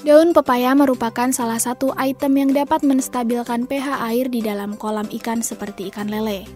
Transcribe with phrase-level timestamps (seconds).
[0.00, 5.44] Daun pepaya merupakan salah satu item yang dapat menstabilkan pH air di dalam kolam ikan
[5.44, 6.48] seperti ikan lele.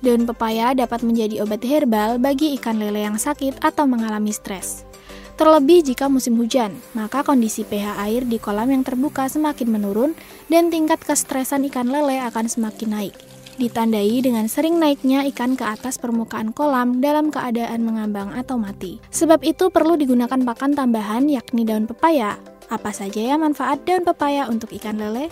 [0.00, 4.88] Daun pepaya dapat menjadi obat herbal bagi ikan lele yang sakit atau mengalami stres.
[5.36, 10.16] Terlebih jika musim hujan, maka kondisi pH air di kolam yang terbuka semakin menurun
[10.48, 13.16] dan tingkat kestresan ikan lele akan semakin naik.
[13.56, 19.02] Ditandai dengan sering naiknya ikan ke atas permukaan kolam dalam keadaan mengambang atau mati.
[19.10, 22.38] Sebab itu perlu digunakan pakan tambahan yakni daun pepaya.
[22.70, 25.26] Apa saja ya manfaat daun pepaya untuk ikan lele?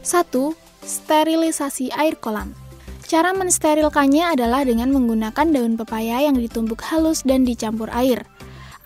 [0.00, 0.32] 1.
[0.80, 2.56] Sterilisasi air kolam.
[3.10, 8.22] Cara mensterilkannya adalah dengan menggunakan daun pepaya yang ditumbuk halus dan dicampur air.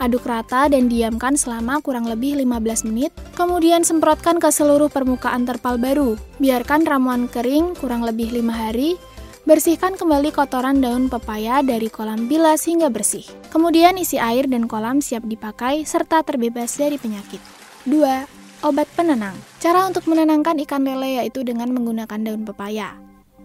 [0.02, 5.78] Aduk rata dan diamkan selama kurang lebih 15 menit, kemudian semprotkan ke seluruh permukaan terpal
[5.78, 6.18] baru.
[6.42, 8.98] Biarkan ramuan kering kurang lebih 5 hari,
[9.46, 13.22] bersihkan kembali kotoran daun pepaya dari kolam bilas hingga bersih.
[13.54, 17.38] Kemudian isi air dan kolam siap dipakai serta terbebas dari penyakit.
[17.86, 18.66] 2.
[18.66, 19.36] Obat penenang.
[19.60, 22.96] Cara untuk menenangkan ikan lele yaitu dengan menggunakan daun pepaya.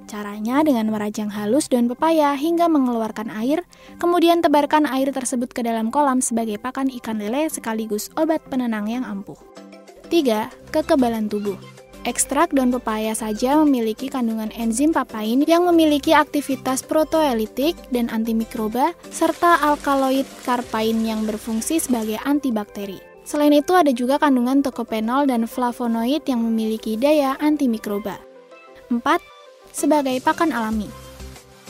[0.10, 3.62] Caranya dengan merajang halus daun pepaya hingga mengeluarkan air,
[4.02, 9.06] kemudian tebarkan air tersebut ke dalam kolam sebagai pakan ikan lele sekaligus obat penenang yang
[9.06, 9.38] ampuh.
[10.10, 10.50] 3.
[10.74, 11.62] Kekebalan tubuh.
[12.10, 19.62] Ekstrak daun pepaya saja memiliki kandungan enzim papain yang memiliki aktivitas protoelitik dan antimikroba, serta
[19.62, 22.98] alkaloid karpain yang berfungsi sebagai antibakteri.
[23.30, 28.18] Selain itu ada juga kandungan tokopenol dan flavonoid yang memiliki daya antimikroba.
[28.90, 29.39] 4
[29.74, 30.90] sebagai pakan alami.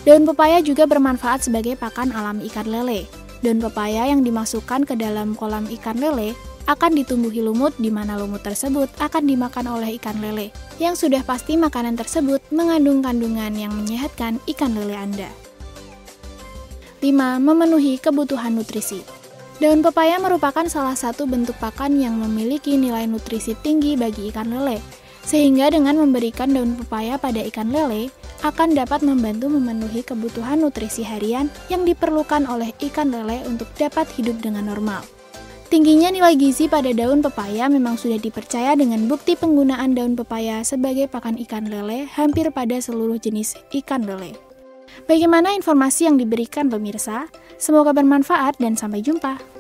[0.08, 3.06] Daun pepaya juga bermanfaat sebagai pakan alami ikan lele.
[3.44, 6.36] Daun pepaya yang dimasukkan ke dalam kolam ikan lele
[6.70, 10.54] akan ditumbuhi lumut di mana lumut tersebut akan dimakan oleh ikan lele.
[10.78, 15.30] Yang sudah pasti makanan tersebut mengandung kandungan yang menyehatkan ikan lele Anda.
[17.00, 17.10] 5.
[17.40, 19.02] Memenuhi kebutuhan nutrisi.
[19.60, 24.80] Daun pepaya merupakan salah satu bentuk pakan yang memiliki nilai nutrisi tinggi bagi ikan lele
[25.24, 28.12] sehingga dengan memberikan daun pepaya pada ikan lele
[28.44, 34.40] akan dapat membantu memenuhi kebutuhan nutrisi harian yang diperlukan oleh ikan lele untuk dapat hidup
[34.40, 35.04] dengan normal.
[35.70, 41.06] Tingginya nilai gizi pada daun pepaya memang sudah dipercaya dengan bukti penggunaan daun pepaya sebagai
[41.06, 44.34] pakan ikan lele hampir pada seluruh jenis ikan lele.
[45.06, 47.30] Bagaimana informasi yang diberikan pemirsa?
[47.62, 49.59] Semoga bermanfaat dan sampai jumpa.